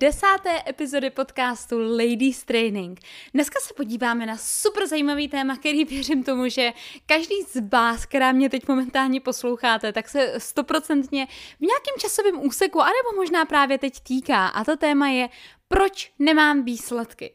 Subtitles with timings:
[0.00, 3.00] desáté epizody podcastu Ladies Training.
[3.34, 6.72] Dneska se podíváme na super zajímavý téma, který věřím tomu, že
[7.06, 11.26] každý z vás, která mě teď momentálně posloucháte, tak se stoprocentně
[11.58, 14.46] v nějakém časovém úseku, anebo možná právě teď týká.
[14.46, 15.28] A to téma je,
[15.68, 17.34] proč nemám výsledky.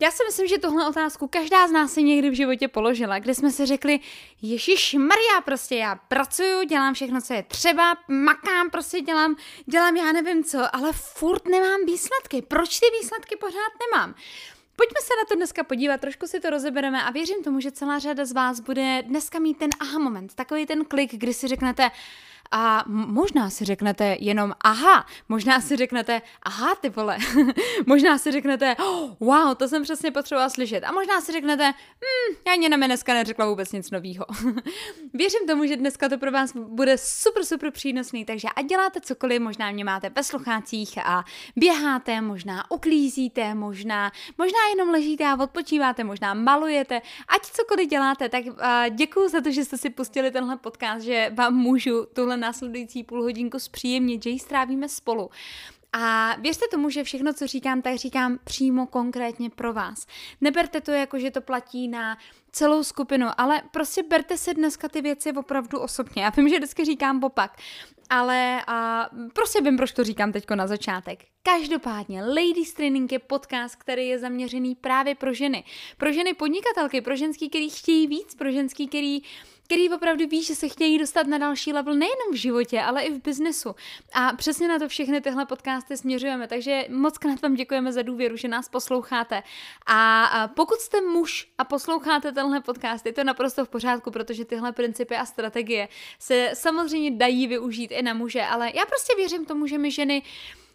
[0.00, 3.34] Já si myslím, že tohle otázku každá z nás si někdy v životě položila, kde
[3.34, 4.00] jsme si řekli,
[4.42, 10.12] Ježíš Maria, prostě já pracuju, dělám všechno, co je třeba, makám, prostě dělám, dělám já
[10.12, 12.42] nevím co, ale furt nemám výsledky.
[12.42, 14.14] Proč ty výsledky pořád nemám?
[14.76, 17.98] Pojďme se na to dneska podívat, trošku si to rozebereme a věřím tomu, že celá
[17.98, 21.90] řada z vás bude dneska mít ten aha moment, takový ten klik, kdy si řeknete,
[22.50, 27.18] a možná si řeknete jenom aha, možná si řeknete aha ty vole,
[27.86, 30.84] možná si řeknete oh, wow, to jsem přesně potřebovala slyšet.
[30.84, 34.26] A možná si řeknete hm, já ani na mě dneska neřekla vůbec nic nového.
[35.14, 39.42] Věřím tomu, že dneska to pro vás bude super, super přínosný, takže ať děláte cokoliv,
[39.42, 41.24] možná mě máte ve sluchácích a
[41.56, 48.44] běháte, možná uklízíte, možná, možná jenom ležíte a odpočíváte, možná malujete, ať cokoliv děláte, tak
[48.44, 48.52] uh,
[48.90, 53.22] děkuji za to, že jste si pustili tenhle podcast, že vám můžu tuhle následující půl
[53.22, 55.30] hodinku zpříjemnit, že ji strávíme spolu.
[55.96, 60.06] A věřte tomu, že všechno, co říkám, tak říkám přímo konkrétně pro vás.
[60.40, 62.18] Neberte to jako, že to platí na
[62.52, 66.22] celou skupinu, ale prostě berte se dneska ty věci opravdu osobně.
[66.22, 67.56] Já vím, že vždycky říkám opak,
[68.10, 71.24] ale a, prostě vím, proč to říkám teď na začátek.
[71.42, 75.64] Každopádně, Ladies Training je podcast, který je zaměřený právě pro ženy.
[75.96, 79.22] Pro ženy podnikatelky, pro ženský, který chtějí víc, pro ženský, který
[79.64, 83.12] který opravdu ví, že se chtějí dostat na další level nejenom v životě, ale i
[83.12, 83.74] v biznesu.
[84.12, 88.36] A přesně na to všechny tyhle podcasty směřujeme, takže moc krát vám děkujeme za důvěru,
[88.36, 89.42] že nás posloucháte.
[89.86, 94.72] A pokud jste muž a posloucháte tenhle podcast, je to naprosto v pořádku, protože tyhle
[94.72, 99.66] principy a strategie se samozřejmě dají využít i na muže, ale já prostě věřím tomu,
[99.66, 100.22] že my ženy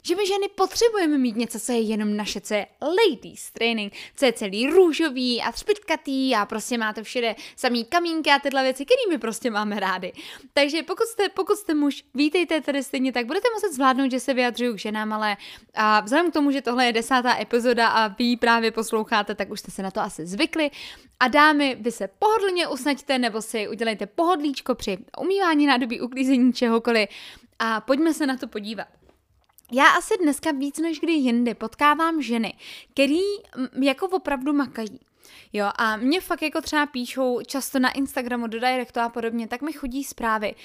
[0.02, 4.25] že my ženy potřebujeme mít něco, co je jenom naše, co je ladies training, co
[4.25, 9.18] je celý růžový a třpitkatý a prostě máte všude samý kamínky a tyhle věci, kterými
[9.18, 10.12] prostě máme rády.
[10.53, 14.34] Takže pokud jste, pokud jste muž, vítejte tady stejně tak, budete muset zvládnout, že se
[14.34, 15.38] vyjadřuju k ženám, ale
[15.75, 19.52] a vzhledem k tomu, že tohle je desátá epizoda a vy ji právě posloucháte, tak
[19.52, 20.72] už jste se na to asi zvykli.
[21.19, 27.09] A dámy, vy se pohodlně usnaďte nebo si udělejte pohodlíčko při umývání nádobí, uklízení čehokoliv
[27.59, 28.98] a pojďme se na to podívat.
[29.72, 32.53] Já asi dneska víc než kdy jindy potkávám ženy,
[32.94, 33.19] který
[33.81, 35.00] jako opravdu makají.
[35.53, 39.62] Jo, a mě fakt jako třeba píšou často na Instagramu, do directu a podobně, tak
[39.62, 40.56] mi chodí zprávy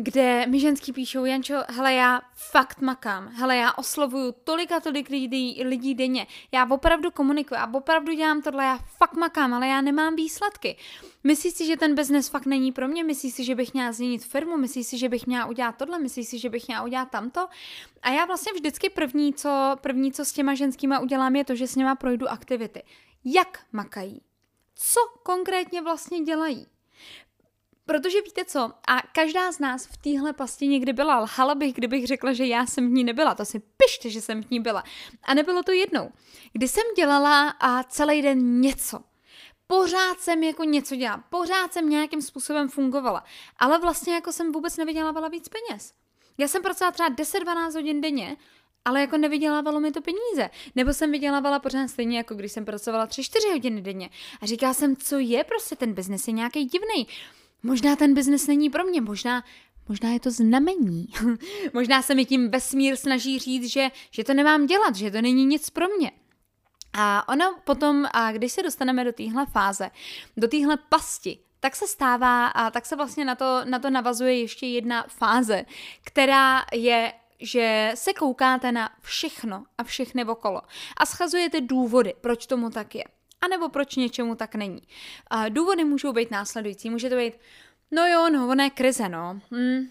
[0.00, 5.08] kde mi ženský píšou, Jančo, hele, já fakt makám, hele, já oslovuju tolik a tolik
[5.08, 9.80] lidí, lidí denně, já opravdu komunikuji, já opravdu dělám tohle, já fakt makám, ale já
[9.80, 10.76] nemám výsledky.
[11.24, 13.04] Myslíš si, že ten biznes fakt není pro mě?
[13.04, 14.56] Myslíš si, že bych měla změnit firmu?
[14.56, 15.98] Myslíš si, že bych měla udělat tohle?
[15.98, 17.48] Myslíš si, že bych měla udělat tamto?
[18.02, 21.66] A já vlastně vždycky první, co, první, co s těma ženskýma udělám, je to, že
[21.66, 22.82] s něma projdu aktivity.
[23.24, 24.22] Jak makají?
[24.74, 26.66] Co konkrétně vlastně dělají?
[27.88, 31.18] Protože víte co, a každá z nás v téhle pasti někdy byla.
[31.20, 33.34] Lhala bych, kdybych řekla, že já jsem v ní nebyla.
[33.34, 34.84] To si pište, že jsem v ní byla.
[35.22, 36.10] A nebylo to jednou.
[36.52, 39.00] Kdy jsem dělala a celý den něco.
[39.66, 43.24] Pořád jsem jako něco dělala, pořád jsem nějakým způsobem fungovala,
[43.56, 45.92] ale vlastně jako jsem vůbec nevydělávala víc peněz.
[46.38, 48.36] Já jsem pracovala třeba 10-12 hodin denně,
[48.84, 50.50] ale jako nevydělávalo mi to peníze.
[50.74, 54.10] Nebo jsem vydělávala pořád stejně, jako když jsem pracovala 3-4 hodiny denně.
[54.40, 57.06] A říkala jsem, co je prostě ten biznes, je nějaký divný.
[57.62, 59.44] Možná ten biznes není pro mě, možná,
[59.88, 61.08] možná je to znamení.
[61.72, 65.44] možná se mi tím vesmír snaží říct, že, že to nemám dělat, že to není
[65.44, 66.10] nic pro mě.
[66.92, 69.90] A ono potom, a když se dostaneme do téhle fáze,
[70.36, 74.40] do téhle pasti, tak se stává a tak se vlastně na to, na to navazuje
[74.40, 75.64] ještě jedna fáze,
[76.04, 80.62] která je že se koukáte na všechno a všechny okolo
[80.96, 83.04] a schazujete důvody, proč tomu tak je
[83.40, 84.82] anebo proč něčemu tak není.
[85.30, 86.90] A důvody můžou být následující.
[86.90, 87.34] Může to být,
[87.90, 89.40] no jo, no, ona je krize, no.
[89.50, 89.88] Hm,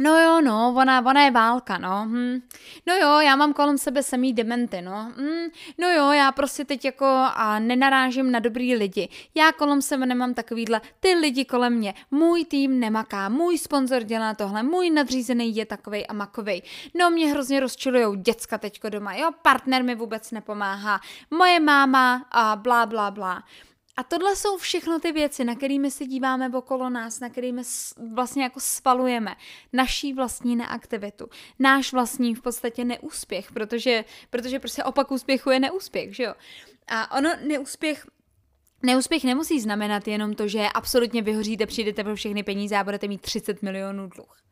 [0.00, 2.04] No jo, no, ona, ona je válka, no.
[2.08, 2.40] Hm.
[2.86, 5.12] No jo, já mám kolem sebe samý dementy, no.
[5.16, 5.50] Hm.
[5.78, 7.04] No jo, já prostě teď jako
[7.34, 9.08] a nenarážím na dobrý lidi.
[9.34, 11.94] Já kolem sebe nemám takovýhle, ty lidi kolem mě.
[12.10, 16.62] Můj tým nemaká, můj sponzor dělá tohle, můj nadřízený je takovej a makovej.
[16.94, 21.00] No mě hrozně rozčilujou děcka teďko doma, jo, partner mi vůbec nepomáhá,
[21.30, 23.42] moje máma a blá, blá, blá.
[23.98, 27.62] A tohle jsou všechno ty věci, na kterými se díváme okolo nás, na kterými
[28.14, 29.36] vlastně jako svalujeme
[29.72, 31.28] naší vlastní neaktivitu,
[31.58, 36.34] náš vlastní v podstatě neúspěch, protože, protože prostě opak úspěchu je neúspěch, že jo?
[36.86, 38.06] A ono neúspěch
[38.82, 43.20] Neúspěch nemusí znamenat jenom to, že absolutně vyhoříte, přijdete pro všechny peníze a budete mít
[43.20, 44.47] 30 milionů dluh.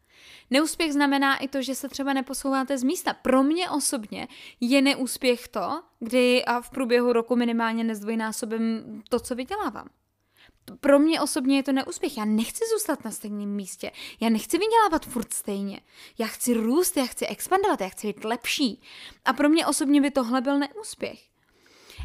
[0.50, 3.12] Neúspěch znamená i to, že se třeba neposouváte z místa.
[3.12, 4.28] Pro mě osobně
[4.60, 9.88] je neúspěch to, kdy a v průběhu roku minimálně nezdvojnásobím to, co vydělávám.
[10.80, 12.18] Pro mě osobně je to neúspěch.
[12.18, 13.90] Já nechci zůstat na stejném místě.
[14.20, 15.80] Já nechci vydělávat furt stejně.
[16.18, 18.82] Já chci růst, já chci expandovat, já chci být lepší.
[19.24, 21.20] A pro mě osobně by tohle byl neúspěch.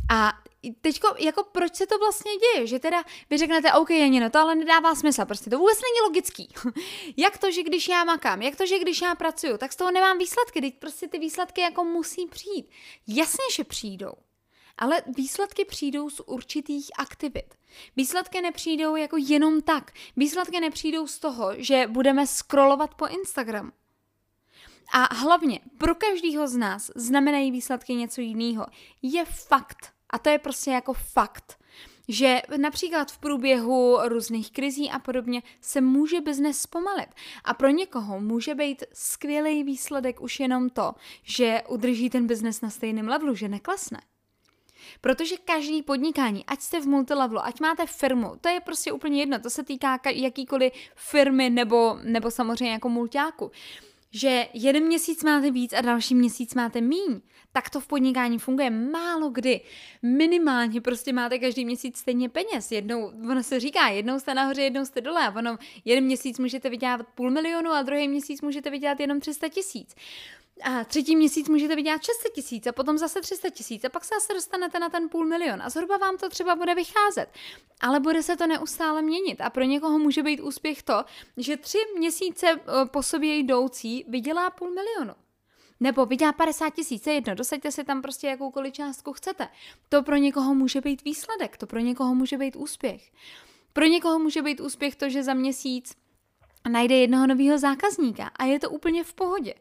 [0.10, 0.34] A
[0.82, 2.68] teďko, jako proč se to vlastně děje?
[2.68, 6.54] Že teda vy řeknete, OK, no to ale nedává smysl, prostě to vůbec není logický.
[7.18, 9.92] jak to, že když já makám, jak to, že když já pracuju, tak z toho
[9.92, 12.70] nemám výsledky, teď prostě ty výsledky jako musí přijít.
[13.08, 14.14] Jasně, že přijdou.
[14.78, 17.56] Ale výsledky přijdou z určitých aktivit.
[17.96, 19.92] Výsledky nepřijdou jako jenom tak.
[20.18, 23.72] Výsledky nepřijdou z toho, že budeme scrollovat po Instagramu.
[24.94, 28.66] A hlavně pro každého z nás znamenají výsledky něco jiného.
[29.02, 31.58] Je fakt, a to je prostě jako fakt,
[32.08, 37.10] že například v průběhu různých krizí a podobně se může biznes zpomalit.
[37.44, 40.94] A pro někoho může být skvělý výsledek už jenom to,
[41.24, 44.02] že udrží ten biznes na stejném levelu, že neklesne.
[45.02, 49.40] Protože každý podnikání, ať jste v multilevelu, ať máte firmu, to je prostě úplně jedno,
[49.40, 53.52] to se týká jakýkoliv firmy nebo, nebo samozřejmě jako multiáku
[54.12, 57.22] že jeden měsíc máte víc a další měsíc máte míň,
[57.52, 59.62] tak to v podnikání funguje málo kdy.
[60.02, 62.72] Minimálně prostě máte každý měsíc stejně peněz.
[62.72, 67.02] Jednou, ono se říká, jednou jste nahoře, jednou jste dole ono jeden měsíc můžete vydělat
[67.16, 69.96] půl milionu a druhý měsíc můžete vydělat jenom 300 tisíc.
[70.64, 74.16] A třetí měsíc můžete vydělat 600 tisíc a potom zase 300 tisíc a pak se
[74.16, 77.28] zase dostanete na ten půl milion a zhruba vám to třeba bude vycházet.
[77.82, 81.04] Ale bude se to neustále měnit a pro někoho může být úspěch to,
[81.38, 85.14] že tři měsíce eh, po sobě jdoucí vydělá půl milionu.
[85.80, 89.48] Nebo vydělá 50 tisíc, je jedno, dosaďte si tam prostě jakoukoliv částku chcete.
[89.90, 93.12] To pro někoho může být výsledek, to pro někoho může být úspěch.
[93.74, 95.96] Pro někoho může být úspěch to, že za měsíc
[96.70, 99.54] najde jednoho nového zákazníka a je to úplně v pohodě.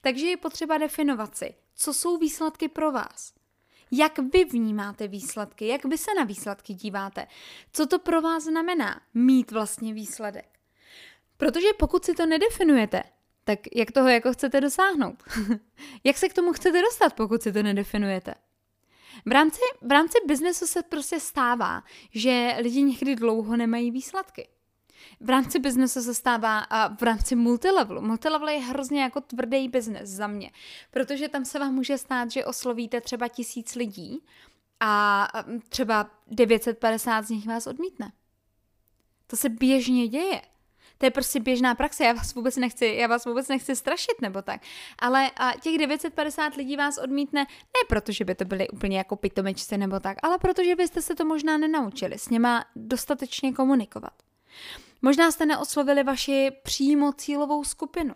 [0.00, 3.32] Takže je potřeba definovat si, co jsou výsledky pro vás.
[3.90, 7.26] Jak vy vnímáte výsledky, jak vy se na výsledky díváte,
[7.72, 10.48] co to pro vás znamená mít vlastně výsledek.
[11.36, 13.02] Protože pokud si to nedefinujete,
[13.44, 15.22] tak jak toho jako chcete dosáhnout?
[16.04, 18.34] jak se k tomu chcete dostat, pokud si to nedefinujete?
[19.26, 24.48] V rámci, v rámci biznesu se prostě stává, že lidi někdy dlouho nemají výsledky
[25.20, 28.02] v rámci biznesu se stává a v rámci multilevelu.
[28.02, 30.50] Multilevel je hrozně jako tvrdý biznes za mě,
[30.90, 34.20] protože tam se vám může stát, že oslovíte třeba tisíc lidí
[34.80, 35.28] a
[35.68, 38.12] třeba 950 z nich vás odmítne.
[39.26, 40.42] To se běžně děje.
[40.98, 44.42] To je prostě běžná praxe, já vás vůbec nechci, já vás vůbec nechci strašit nebo
[44.42, 44.60] tak.
[44.98, 49.16] Ale a těch 950 lidí vás odmítne ne proto, že by to byly úplně jako
[49.16, 54.12] pitomečce nebo tak, ale protože byste se to možná nenaučili s něma dostatečně komunikovat.
[55.02, 58.14] Možná jste neoslovili vaši přímo cílovou skupinu.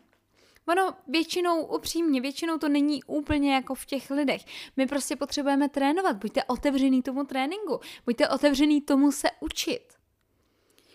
[0.69, 4.43] Ono většinou, upřímně, většinou to není úplně jako v těch lidech.
[4.77, 6.17] My prostě potřebujeme trénovat.
[6.17, 7.81] Buďte otevřený tomu tréninku.
[8.07, 10.01] Buďte otevřený tomu se učit.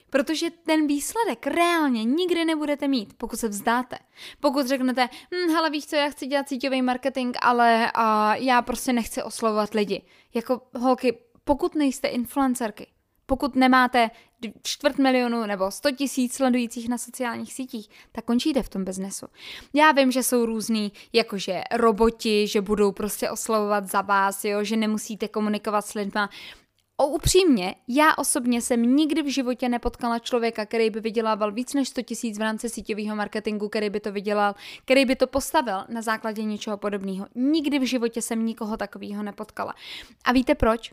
[0.09, 3.97] Protože ten výsledek reálně nikdy nebudete mít, pokud se vzdáte.
[4.39, 8.93] Pokud řeknete, hm, hele víš co, já chci dělat síťový marketing, ale a já prostě
[8.93, 10.05] nechci oslovovat lidi.
[10.33, 12.87] Jako holky, pokud nejste influencerky,
[13.25, 14.09] pokud nemáte
[14.63, 19.25] čtvrt milionu nebo sto tisíc sledujících na sociálních sítích, tak končíte v tom biznesu.
[19.73, 24.77] Já vím, že jsou různý, jakože roboti, že budou prostě oslovovat za vás, jo, že
[24.77, 26.29] nemusíte komunikovat s lidma.
[26.97, 31.89] O upřímně, já osobně jsem nikdy v životě nepotkala člověka, který by vydělával víc než
[31.89, 34.55] 100 tisíc v rámci síťového marketingu, který by to vydělal,
[34.85, 37.27] který by to postavil na základě něčeho podobného.
[37.35, 39.73] Nikdy v životě jsem nikoho takového nepotkala.
[40.23, 40.91] A víte proč?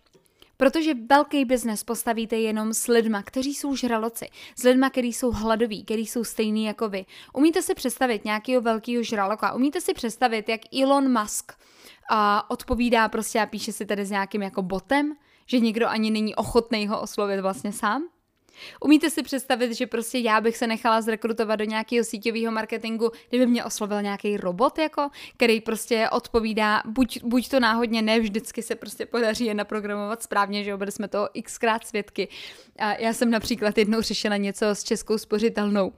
[0.62, 5.84] Protože velký biznes postavíte jenom s lidma, kteří jsou žraloci, s lidma, kteří jsou hladoví,
[5.84, 7.06] kteří jsou stejný jako vy.
[7.32, 11.52] Umíte si představit nějakého velkého žraloka, umíte si představit, jak Elon Musk
[12.10, 15.16] a odpovídá prostě a píše si tady s nějakým jako botem,
[15.46, 18.08] že někdo ani není ochotný ho oslovit vlastně sám?
[18.80, 23.46] Umíte si představit, že prostě já bych se nechala zrekrutovat do nějakého síťového marketingu, kdyby
[23.46, 28.74] mě oslovil nějaký robot, jako, který prostě odpovídá, buď, buď to náhodně ne, vždycky se
[28.74, 32.28] prostě podaří je naprogramovat správně, že jo, byli jsme toho xkrát svědky.
[32.78, 35.92] A já jsem například jednou řešila něco s českou spořitelnou,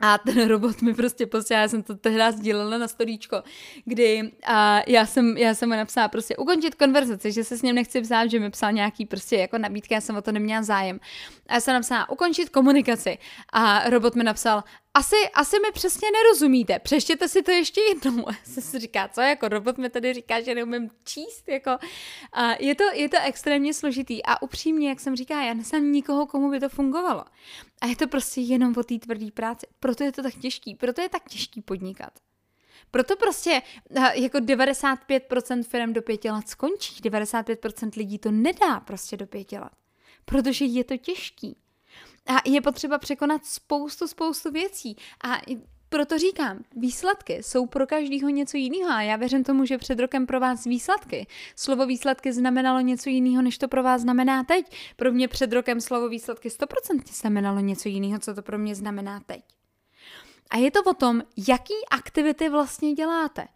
[0.00, 3.42] a ten robot mi prostě posílá, já jsem to tehdy sdílela na storíčko,
[3.84, 7.74] kdy a já, jsem, já jsem mu napsala prostě ukončit konverzaci, že se s ním
[7.74, 11.00] nechci psát, že mi psal nějaký prostě jako nabídka, já jsem o to neměla zájem.
[11.48, 13.18] A já jsem napsala ukončit komunikaci
[13.52, 18.26] a robot mi napsal asi, asi mi přesně nerozumíte, přeštěte si to ještě jednou.
[18.44, 21.70] Se si říká, co jako robot mi tady říká, že neumím číst, jako.
[22.32, 26.26] A je, to, je to extrémně složitý a upřímně, jak jsem říká, já neznám nikoho,
[26.26, 27.24] komu by to fungovalo.
[27.80, 29.66] A je to prostě jenom o té tvrdé práci.
[29.80, 32.12] Proto je to tak těžký, proto je tak těžký podnikat.
[32.90, 33.62] Proto prostě
[34.14, 39.72] jako 95% firm do pěti let skončí, 95% lidí to nedá prostě do pěti let.
[40.24, 41.56] Protože je to těžký.
[42.30, 44.96] A je potřeba překonat spoustu, spoustu věcí.
[45.24, 45.40] A
[45.88, 50.26] proto říkám, výsledky jsou pro každého něco jiného a já věřím tomu, že před rokem
[50.26, 51.26] pro vás výsledky.
[51.56, 54.76] Slovo výsledky znamenalo něco jiného, než to pro vás znamená teď.
[54.96, 59.20] Pro mě před rokem slovo výsledky 100% znamenalo něco jiného, co to pro mě znamená
[59.20, 59.42] teď.
[60.50, 63.48] A je to o tom, jaký aktivity vlastně děláte.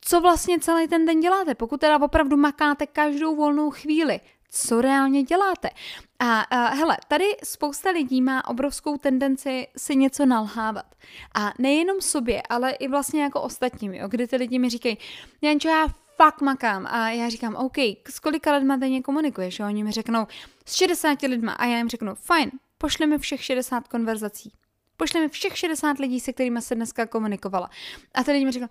[0.00, 4.20] Co vlastně celý ten den děláte, pokud teda opravdu makáte každou volnou chvíli,
[4.52, 5.70] co reálně děláte.
[6.18, 10.94] A, a hele, tady spousta lidí má obrovskou tendenci si něco nalhávat.
[11.34, 14.98] A nejenom sobě, ale i vlastně jako ostatním, jo, kdy ty lidi mi říkají,
[15.42, 16.86] Jančo, já fakt makám.
[16.86, 17.78] A já říkám, OK,
[18.08, 19.60] s kolika lidma denně komunikuješ?
[19.60, 20.26] A oni mi řeknou,
[20.66, 21.52] s 60 lidma.
[21.52, 24.52] A já jim řeknu, fajn, pošleme všech 60 konverzací.
[24.96, 27.70] Pošleme všech 60 lidí, se kterými se dneska komunikovala.
[28.14, 28.68] A lidi mi no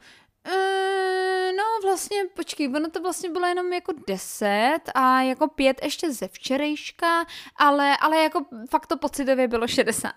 [1.92, 7.26] vlastně, počkej, ono to vlastně bylo jenom jako 10 a jako 5 ještě ze včerejška,
[7.56, 10.12] ale, ale jako fakt to pocitově bylo 60.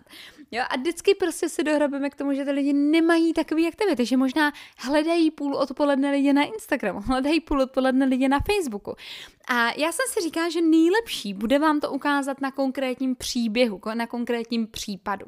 [0.50, 4.16] Jo, a vždycky prostě si dohrabeme k tomu, že ty lidi nemají takové aktivity, že
[4.16, 8.94] možná hledají půl odpoledne lidi na Instagramu, hledají půl odpoledne lidi na Facebooku.
[9.48, 14.06] A já jsem si říkala, že nejlepší bude vám to ukázat na konkrétním příběhu, na
[14.06, 15.26] konkrétním případu.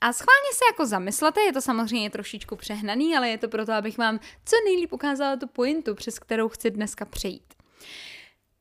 [0.00, 3.98] A schválně se jako zamyslete, je to samozřejmě trošičku přehnaný, ale je to proto, abych
[3.98, 7.54] vám co nejlíp ukázala tu pointu, přes kterou chci dneska přejít.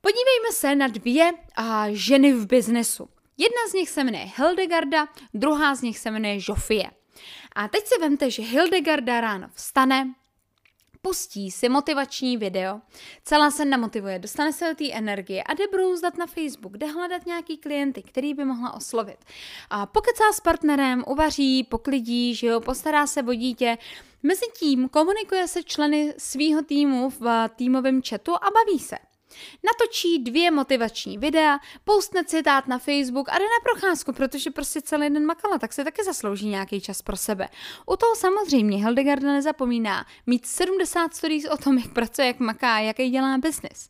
[0.01, 3.09] Podívejme se na dvě a, ženy v biznesu.
[3.37, 6.91] Jedna z nich se jmenuje Hildegarda, druhá z nich se jmenuje Žofie.
[7.55, 10.13] A teď si vemte, že Hildegarda ráno vstane,
[11.05, 12.81] pustí si motivační video,
[13.23, 17.25] celá se namotivuje, dostane se do té energie a jde brouzdat na Facebook, jde hledat
[17.25, 19.17] nějaký klienty, který by mohla oslovit.
[19.69, 23.77] A pokecá s partnerem, uvaří, poklidí, že jo, postará se o dítě,
[24.23, 28.97] Mezitím komunikuje se členy svého týmu v týmovém chatu a baví se.
[29.63, 35.09] Natočí dvě motivační videa, postne citát na Facebook a jde na procházku, protože prostě celý
[35.09, 37.49] den makala, tak se taky zaslouží nějaký čas pro sebe.
[37.85, 43.09] U toho samozřejmě Hildegarda nezapomíná mít 70 stories o tom, jak pracuje, jak maká, jaký
[43.09, 43.89] dělá biznis.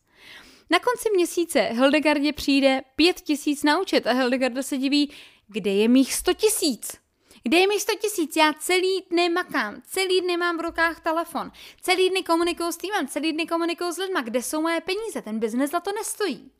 [0.69, 5.13] Na konci měsíce Hildegardě přijde 5 tisíc na účet a Hildegarda se diví,
[5.47, 7.04] kde je mých 100 tisíc.
[7.47, 8.35] Kde je mi 100 tisíc?
[8.35, 13.07] Já celý dny makám, celý dny mám v rukách telefon, celý dny komunikuju s týmem,
[13.07, 14.21] celý dny komunikuju s lidma.
[14.21, 15.21] Kde jsou moje peníze?
[15.21, 16.51] Ten biznes za to nestojí.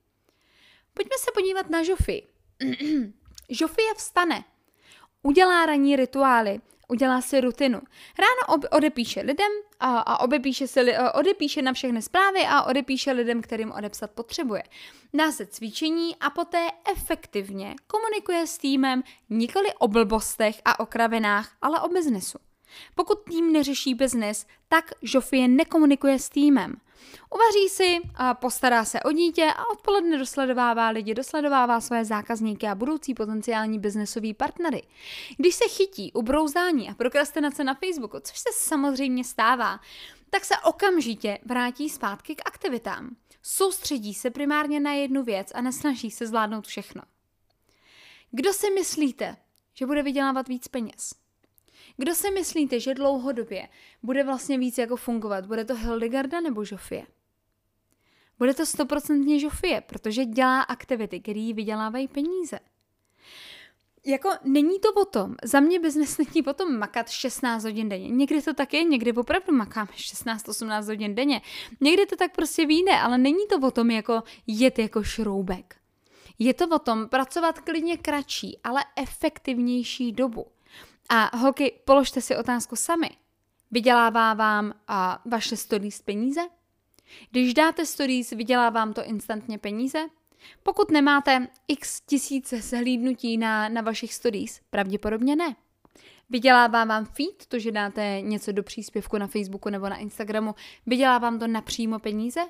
[0.94, 2.24] Pojďme se podívat na Žofy.
[3.50, 4.44] Žofie vstane,
[5.22, 7.82] udělá ranní rituály, udělá si rutinu.
[8.20, 13.12] Ráno ob- odepíše lidem a, a obepíše si, li- odepíše na všechny zprávy a odepíše
[13.12, 14.64] lidem, kterým odepsat potřebuje.
[15.14, 21.52] Dá se cvičení a poté efektivně komunikuje s týmem nikoli o blbostech a o kravinách,
[21.62, 22.38] ale o biznesu.
[22.96, 26.76] Pokud tým neřeší biznes, tak Žofie nekomunikuje s týmem.
[27.34, 32.76] Uvaří si, a postará se o dítě a odpoledne dosledovává lidi, dosledovává své zákazníky a
[32.76, 34.84] budoucí potenciální biznesový partnery.
[35.38, 39.80] Když se chytí u brouzdání a prokrastinace na Facebooku, což se samozřejmě stává,
[40.30, 43.16] tak se okamžitě vrátí zpátky k aktivitám.
[43.42, 47.02] Soustředí se primárně na jednu věc a nesnaží se zvládnout všechno.
[48.32, 49.38] Kdo si myslíte,
[49.74, 51.25] že bude vydělávat víc peněz?
[51.98, 53.68] Kdo si myslíte, že dlouhodobě
[54.04, 55.46] bude vlastně víc jako fungovat?
[55.46, 57.06] Bude to Hildegarda nebo Žofie?
[58.38, 62.60] Bude to stoprocentně Žofie, protože dělá aktivity, které vydělávají peníze.
[64.06, 68.10] Jako není to o tom, za mě biznes není o tom makat 16 hodin denně.
[68.10, 71.42] Někdy to tak je, někdy opravdu makám 16-18 hodin denně.
[71.82, 75.76] Někdy to tak prostě vyjde, ale není to o tom jako jet jako šroubek.
[76.40, 80.55] Je to o tom pracovat klidně kratší, ale efektivnější dobu.
[81.10, 83.10] A holky, položte si otázku sami.
[83.72, 86.42] Vydělává vám a vaše stories peníze?
[87.32, 90.00] Když dáte stories, vydělá vám to instantně peníze?
[90.64, 95.56] Pokud nemáte x tisíce zhlídnutí na, na vašich stories, pravděpodobně ne.
[96.30, 101.18] Vydělává vám feed, to, že dáte něco do příspěvku na Facebooku nebo na Instagramu, vydělá
[101.18, 102.42] vám to napřímo peníze?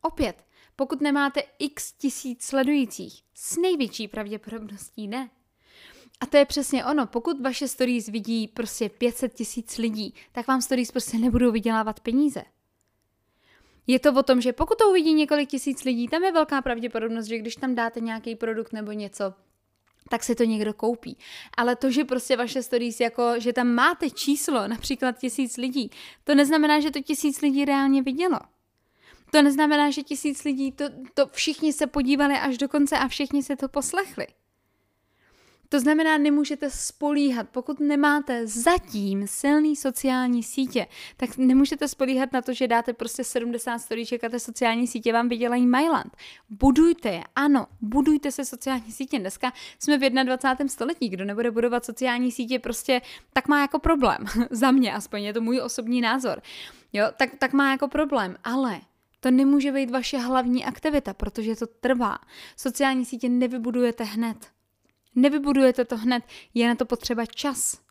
[0.00, 0.44] Opět,
[0.76, 5.30] pokud nemáte x tisíc sledujících, s největší pravděpodobností ne.
[6.24, 7.06] A to je přesně ono.
[7.06, 12.42] Pokud vaše stories vidí prostě 500 tisíc lidí, tak vám stories prostě nebudou vydělávat peníze.
[13.86, 17.26] Je to o tom, že pokud to uvidí několik tisíc lidí, tam je velká pravděpodobnost,
[17.26, 19.34] že když tam dáte nějaký produkt nebo něco,
[20.08, 21.18] tak si to někdo koupí.
[21.56, 25.90] Ale to, že prostě vaše stories, jako, že tam máte číslo, například tisíc lidí,
[26.24, 28.38] to neznamená, že to tisíc lidí reálně vidělo.
[29.30, 33.42] To neznamená, že tisíc lidí, to, to všichni se podívali až do konce a všichni
[33.42, 34.26] se to poslechli.
[35.74, 42.52] To znamená, nemůžete spolíhat, pokud nemáte zatím silný sociální sítě, tak nemůžete spolíhat na to,
[42.52, 46.16] že dáte prostě 70 storíček a ty sociální sítě vám vydělají Myland.
[46.50, 49.18] Budujte je, ano, budujte se sociální sítě.
[49.18, 50.68] Dneska jsme v 21.
[50.68, 53.00] století, kdo nebude budovat sociální sítě, prostě
[53.32, 54.18] tak má jako problém.
[54.50, 56.42] Za mě aspoň, je to můj osobní názor.
[56.92, 58.80] Jo, tak, tak má jako problém, ale
[59.20, 62.18] to nemůže být vaše hlavní aktivita, protože to trvá.
[62.56, 64.54] Sociální sítě nevybudujete hned.
[65.14, 67.83] Nevybudujete to hned, je na to potřeba čas.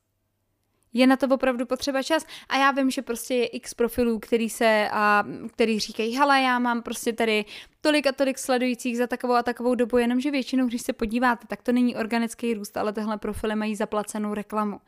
[0.93, 4.49] Je na to opravdu potřeba čas a já vím, že prostě je x profilů, který
[4.49, 7.45] se, a, který říkají, hele, já mám prostě tady
[7.81, 11.61] tolik a tolik sledujících za takovou a takovou dobu, jenomže většinou, když se podíváte, tak
[11.61, 14.81] to není organický růst, ale tyhle profily mají zaplacenou reklamu.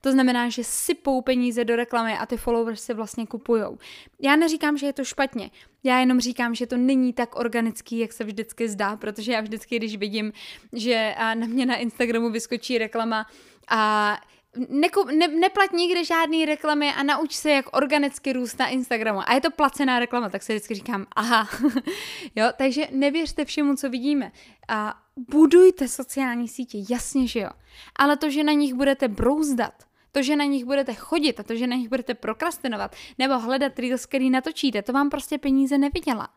[0.00, 3.78] To znamená, že sypou peníze do reklamy a ty followers si vlastně kupujou.
[4.20, 5.50] Já neříkám, že je to špatně,
[5.84, 9.76] já jenom říkám, že to není tak organický, jak se vždycky zdá, protože já vždycky,
[9.76, 10.32] když vidím,
[10.72, 13.26] že na mě na Instagramu vyskočí reklama
[13.68, 14.16] a
[14.56, 19.20] Neku, ne, neplať nikde žádný reklamy a nauč se, jak organicky růst na Instagramu.
[19.26, 21.48] A je to placená reklama, tak se vždycky říkám, aha.
[22.36, 24.32] jo, takže nevěřte všemu, co vidíme.
[24.68, 27.50] A budujte sociální sítě, jasně, že jo.
[27.96, 29.74] Ale to, že na nich budete brouzdat,
[30.12, 33.78] to, že na nich budete chodit a to, že na nich budete prokrastinovat nebo hledat
[33.78, 36.28] reels, který natočíte, to vám prostě peníze nevydělá.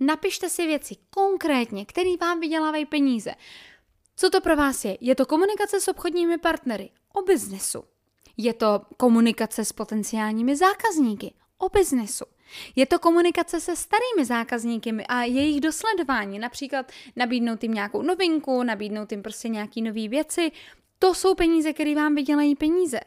[0.00, 3.34] Napište si věci konkrétně, které vám vydělávají peníze.
[4.16, 4.98] Co to pro vás je?
[5.00, 7.84] Je to komunikace s obchodními partnery o biznesu.
[8.36, 12.24] Je to komunikace s potenciálními zákazníky o biznesu.
[12.76, 19.12] Je to komunikace se starými zákazníky a jejich dosledování, například nabídnout jim nějakou novinku, nabídnout
[19.12, 20.52] jim prostě nějaké nové věci.
[20.98, 23.00] To jsou peníze, které vám vydělají peníze.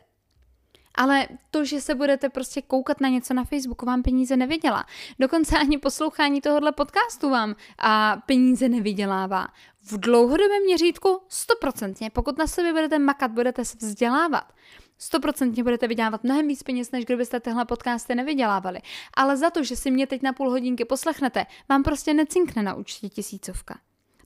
[0.96, 4.86] Ale to, že se budete prostě koukat na něco na Facebooku, vám peníze nevydělá.
[5.20, 9.48] Dokonce ani poslouchání tohohle podcastu vám a peníze nevydělává.
[9.84, 14.54] V dlouhodobém měřítku stoprocentně, pokud na sobě budete makat, budete se vzdělávat,
[14.98, 18.80] stoprocentně budete vydělávat mnohem víc peněz, než kdybyste tyhle podcasty nevydělávali.
[19.14, 22.74] Ale za to, že si mě teď na půl hodinky poslechnete, vám prostě necinkne na
[22.74, 23.80] účtě tisícovka.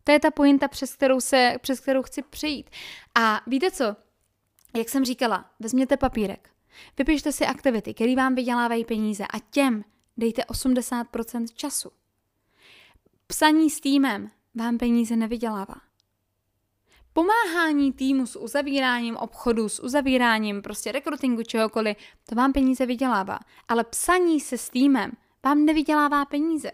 [0.04, 2.70] To je ta pointa, přes kterou, se, přes kterou chci přejít.
[3.16, 3.96] A víte co?
[4.78, 6.50] Jak jsem říkala, vezměte papírek,
[6.98, 9.84] vypište si aktivity, které vám vydělávají peníze a těm
[10.18, 11.90] dejte 80% času.
[13.28, 15.76] Psaní s týmem vám peníze nevydělává.
[17.14, 21.98] Pomáhání týmu s uzavíráním obchodu, s uzavíráním prostě rekrutingu čehokoliv,
[22.30, 23.40] to vám peníze vydělává.
[23.68, 25.12] Ale psaní se s týmem
[25.46, 26.72] vám nevydělává peníze.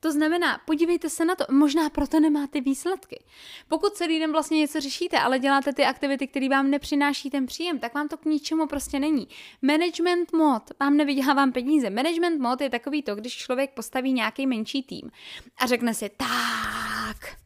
[0.00, 3.24] To znamená, podívejte se na to, možná proto nemáte výsledky.
[3.68, 7.78] Pokud celý den vlastně něco řešíte, ale děláte ty aktivity, které vám nepřináší ten příjem,
[7.78, 9.28] tak vám to k ničemu prostě není.
[9.62, 11.90] Management mod vám nevydělává peníze.
[11.90, 15.10] Management mod je takový to, když člověk postaví nějaký menší tým
[15.58, 17.36] a řekne si, tak,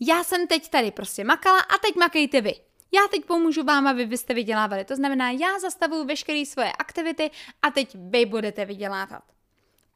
[0.00, 2.54] já jsem teď tady prostě makala a teď makejte vy.
[2.94, 4.84] Já teď pomůžu vám, aby vy jste vydělávali.
[4.84, 7.30] To znamená, já zastavuju veškeré svoje aktivity
[7.62, 9.35] a teď vy budete vydělávat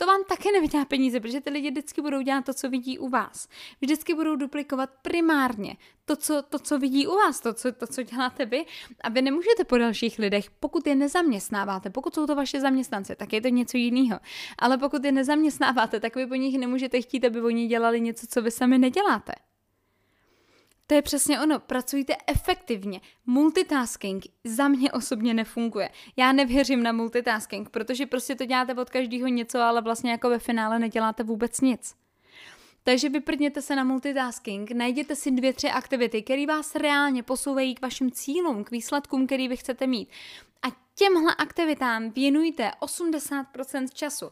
[0.01, 3.09] to vám také nevydělá peníze, protože ty lidi vždycky budou dělat to, co vidí u
[3.09, 3.49] vás.
[3.81, 8.03] Vždycky budou duplikovat primárně to, co, to, co vidí u vás, to co, to, co
[8.03, 8.65] děláte vy.
[9.01, 13.33] A vy nemůžete po dalších lidech, pokud je nezaměstnáváte, pokud jsou to vaše zaměstnance, tak
[13.33, 14.21] je to něco jiného.
[14.59, 18.43] Ale pokud je nezaměstnáváte, tak vy po nich nemůžete chtít, aby oni dělali něco, co
[18.43, 19.33] vy sami neděláte.
[20.91, 23.01] To je přesně ono, pracujte efektivně.
[23.27, 25.91] Multitasking za mě osobně nefunguje.
[26.17, 30.39] Já nevěřím na multitasking, protože prostě to děláte od každého něco, ale vlastně jako ve
[30.39, 31.95] finále neděláte vůbec nic.
[32.85, 37.83] Takže vyprdněte se na multitasking, najděte si dvě, tři aktivity, které vás reálně posouvají k
[37.83, 40.09] vašim cílům, k výsledkům, který vy chcete mít.
[40.63, 44.27] A těmhle aktivitám věnujte 80% času.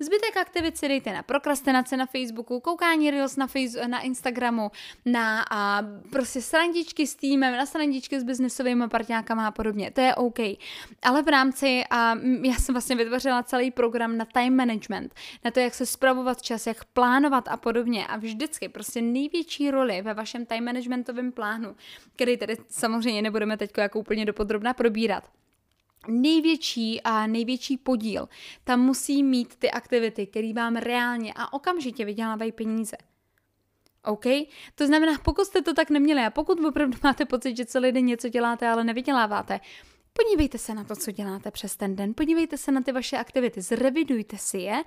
[0.00, 4.70] Zbytek aktivit si dejte na prokrastinace na Facebooku, koukání Reels na, face, na Instagramu,
[5.04, 9.90] na a, prostě srandičky s týmem, na srandičky s biznesovými partňákama a podobně.
[9.90, 10.38] To je OK.
[11.02, 15.60] Ale v rámci, a já jsem vlastně vytvořila celý program na time management, na to,
[15.60, 18.06] jak se spravovat čas, jak plánovat a podobně.
[18.06, 21.76] A vždycky prostě největší roli ve vašem time managementovém plánu,
[22.12, 25.24] který tedy samozřejmě nebudeme teď jako úplně dopodrobná probírat,
[26.08, 28.28] největší a největší podíl
[28.64, 32.96] tam musí mít ty aktivity, které vám reálně a okamžitě vydělávají peníze.
[34.04, 34.24] OK?
[34.74, 38.06] To znamená, pokud jste to tak neměli a pokud opravdu máte pocit, že celý den
[38.06, 39.60] něco děláte, ale nevyděláváte,
[40.24, 43.60] Podívejte se na to, co děláte přes ten den, podívejte se na ty vaše aktivity,
[43.60, 44.82] zrevidujte si je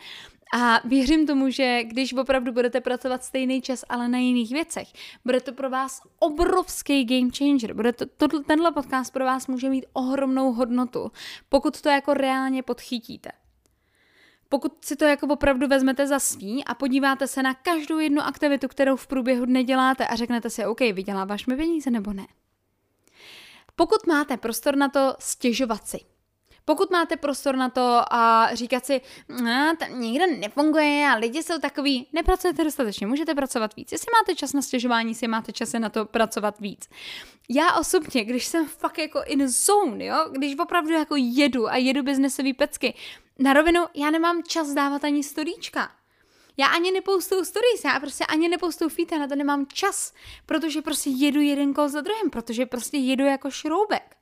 [0.54, 4.88] a věřím tomu, že když opravdu budete pracovat stejný čas, ale na jiných věcech,
[5.26, 7.74] bude to pro vás obrovský game changer.
[7.74, 11.12] Bude to, to, tenhle podcast pro vás může mít ohromnou hodnotu,
[11.50, 13.32] pokud to jako reálně podchytíte.
[14.50, 18.68] Pokud si to jako opravdu vezmete za svý a podíváte se na každou jednu aktivitu,
[18.68, 22.28] kterou v průběhu dne děláte a řeknete si, OK, vyděláváš mi peníze nebo ne?
[23.82, 26.00] Pokud máte prostor na to stěžovat si,
[26.66, 31.60] pokud máte prostor na to a říkat si, no, to nikdo nefunguje a lidi jsou
[31.60, 33.92] takový, nepracujete dostatečně, můžete pracovat víc.
[33.92, 36.90] Jestli máte čas na stěžování si, máte čas na to pracovat víc.
[37.50, 42.04] Já osobně, když jsem fakt jako in zone, jo, když opravdu jako jedu a jedu
[42.04, 42.94] biznesový pecky,
[43.40, 45.92] na rovinu já nemám čas dávat ani storíčka.
[46.58, 50.14] Já ani nepoustuju stories, já prostě ani nepoustuju feed, na to nemám čas,
[50.46, 54.16] protože prostě jedu jeden kol za druhým, protože prostě jedu jako šroubek.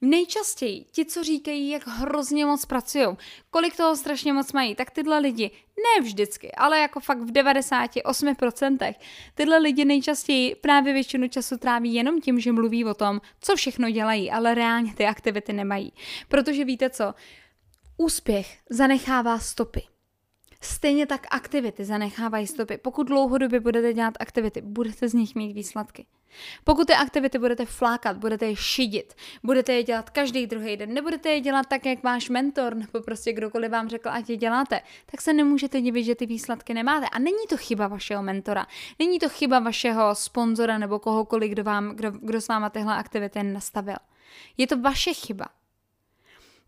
[0.00, 3.06] Nejčastěji ti, co říkají, jak hrozně moc pracují,
[3.50, 8.94] kolik toho strašně moc mají, tak tyhle lidi, ne vždycky, ale jako fakt v 98%,
[9.34, 13.90] tyhle lidi nejčastěji právě většinu času tráví jenom tím, že mluví o tom, co všechno
[13.90, 15.92] dělají, ale reálně ty aktivity nemají.
[16.28, 17.14] Protože víte co,
[17.96, 19.93] úspěch zanechává stopy.
[20.64, 22.78] Stejně tak aktivity zanechávají stopy.
[22.78, 26.06] Pokud dlouhodobě budete dělat aktivity, budete z nich mít výsledky.
[26.64, 31.28] Pokud ty aktivity budete flákat, budete je šidit, budete je dělat každý druhý den, nebudete
[31.28, 35.20] je dělat tak, jak váš mentor nebo prostě kdokoliv vám řekl, ať je děláte, tak
[35.20, 37.08] se nemůžete divit, že ty výsledky nemáte.
[37.08, 38.66] A není to chyba vašeho mentora,
[38.98, 43.42] není to chyba vašeho sponzora nebo kohokoliv, kdo, vám, kdo, kdo s váma tyhle aktivity
[43.42, 43.96] nastavil.
[44.56, 45.46] Je to vaše chyba.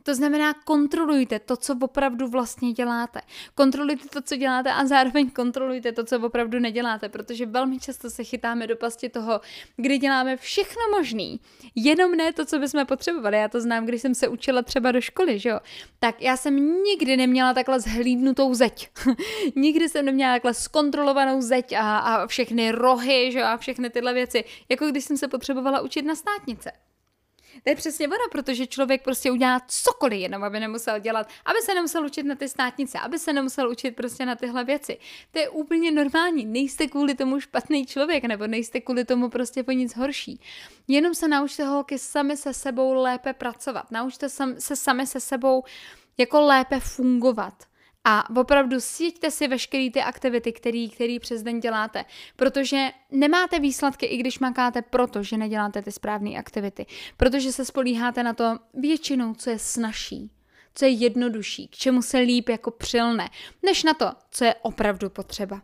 [0.06, 3.20] To znamená, kontrolujte to, co opravdu vlastně děláte.
[3.54, 8.24] Kontrolujte to, co děláte a zároveň kontrolujte to, co opravdu neděláte, protože velmi často se
[8.24, 9.40] chytáme do pasti toho,
[9.76, 11.40] kdy děláme všechno možný,
[11.74, 13.36] jenom ne to, co bychom potřebovali.
[13.36, 15.60] Já to znám, když jsem se učila třeba do školy, že jo.
[15.98, 18.90] Tak já jsem nikdy neměla takhle zhlídnutou zeď.
[19.56, 24.14] nikdy jsem neměla takhle zkontrolovanou zeď a, a všechny rohy, že jo, a všechny tyhle
[24.14, 26.72] věci, jako když jsem se potřebovala učit na státnice.
[27.64, 31.74] To je přesně ono, protože člověk prostě udělá cokoliv jenom, aby nemusel dělat, aby se
[31.74, 34.98] nemusel učit na ty státnice, aby se nemusel učit prostě na tyhle věci.
[35.30, 36.44] To je úplně normální.
[36.44, 40.40] Nejste kvůli tomu špatný člověk, nebo nejste kvůli tomu prostě po nic horší.
[40.88, 43.90] Jenom se naučte holky sami se sebou lépe pracovat.
[43.90, 45.64] Naučte se sami se sebou
[46.18, 47.54] jako lépe fungovat.
[48.08, 52.04] A opravdu sjeďte si veškeré ty aktivity, který, který přes den děláte,
[52.36, 58.22] protože nemáte výsledky, i když makáte proto, že neděláte ty správné aktivity, protože se spolíháte
[58.22, 60.30] na to většinou, co je snažší,
[60.74, 63.28] co je jednodušší, k čemu se líp jako přilne,
[63.62, 65.62] než na to, co je opravdu potřeba.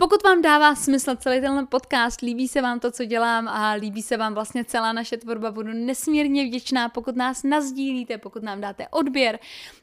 [0.00, 4.02] Pokud vám dává smysl celý ten podcast, líbí se vám to, co dělám a líbí
[4.02, 8.88] se vám vlastně celá naše tvorba, budu nesmírně vděčná, pokud nás nazdílíte, pokud nám dáte
[8.88, 9.38] odběr.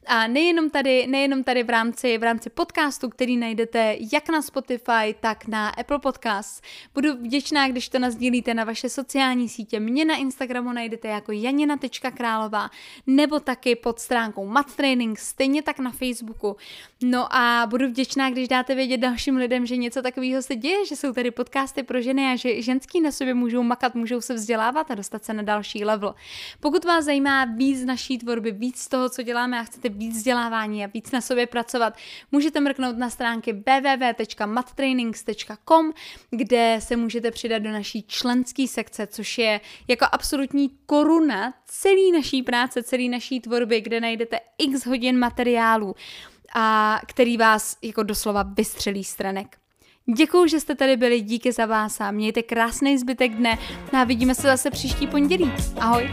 [0.07, 5.15] A nejenom tady, nejenom tady v rámci, v rámci podcastu, který najdete jak na Spotify,
[5.19, 6.61] tak na Apple Podcasts.
[6.93, 9.79] Budu vděčná, když to nazdílíte na vaše sociální sítě.
[9.79, 12.69] Mě na Instagramu najdete jako janina.králová
[13.07, 16.57] nebo taky pod stránkou Mat Training, stejně tak na Facebooku.
[17.03, 20.95] No a budu vděčná, když dáte vědět dalším lidem, že něco takového se děje, že
[20.95, 24.91] jsou tady podcasty pro ženy a že ženský na sobě můžou makat, můžou se vzdělávat
[24.91, 26.15] a dostat se na další level.
[26.59, 30.83] Pokud vás zajímá víc naší tvorby, víc z toho, co děláme a chcete víc vzdělávání
[30.83, 31.93] a víc na sobě pracovat,
[32.31, 35.93] můžete mrknout na stránky www.mattrainings.com,
[36.29, 42.43] kde se můžete přidat do naší členské sekce, což je jako absolutní koruna celé naší
[42.43, 45.95] práce, celé naší tvorby, kde najdete x hodin materiálů
[46.55, 49.64] a který vás jako doslova vystřelí stranek.
[50.13, 53.57] Děkuji, že jste tady byli, díky za vás a mějte krásný zbytek dne
[53.93, 55.51] a vidíme se zase příští pondělí.
[55.79, 56.09] Ahoj!